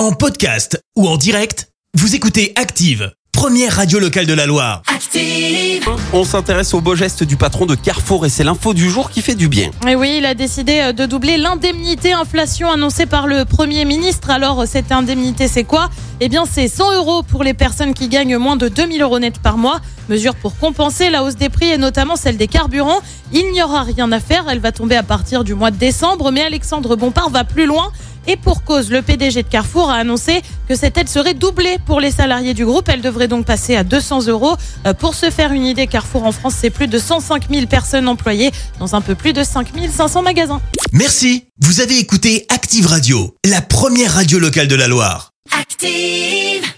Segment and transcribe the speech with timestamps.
[0.00, 4.80] En podcast ou en direct, vous écoutez Active, première radio locale de la Loire.
[4.86, 5.84] Active.
[6.14, 9.20] On s'intéresse au beau geste du patron de Carrefour et c'est l'info du jour qui
[9.20, 9.70] fait du bien.
[9.86, 14.30] Et oui, il a décidé euh, de doubler l'indemnité inflation annoncée par le Premier ministre.
[14.30, 15.90] Alors, cette indemnité, c'est quoi?
[16.20, 19.38] Eh bien, c'est 100 euros pour les personnes qui gagnent moins de 2000 euros net
[19.38, 19.80] par mois.
[20.08, 23.00] Mesure pour compenser la hausse des prix et notamment celle des carburants.
[23.32, 24.46] Il n'y aura rien à faire.
[24.48, 26.30] Elle va tomber à partir du mois de décembre.
[26.30, 27.92] Mais Alexandre Bompard va plus loin.
[28.30, 31.98] Et pour cause, le PDG de Carrefour a annoncé que cette aide serait doublée pour
[31.98, 32.88] les salariés du groupe.
[32.88, 34.56] Elle devrait donc passer à 200 euros.
[34.86, 38.06] Euh, Pour se faire une idée, Carrefour en France, c'est plus de 105 000 personnes
[38.06, 40.60] employées dans un peu plus de 5 500 magasins.
[40.92, 45.32] Merci, vous avez écouté Active Radio, la première radio locale de la Loire.
[45.58, 46.70] Active.